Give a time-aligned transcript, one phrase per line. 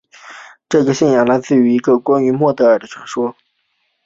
[0.67, 3.35] 这个信仰来自一个关于得墨忒耳的传说。